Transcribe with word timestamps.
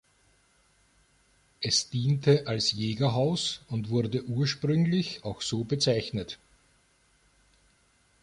Es 1.61 1.87
diente 1.91 2.47
als 2.47 2.71
Jägerhaus 2.71 3.61
und 3.69 3.91
wurde 3.91 4.23
ursprünglich 4.25 5.23
auch 5.23 5.43
so 5.43 5.63
bezeichnet. 5.63 6.39